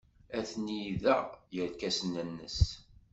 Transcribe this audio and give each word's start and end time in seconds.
Atni 0.37 0.83
da 1.03 1.17
yerkasen-nnes. 1.55 2.59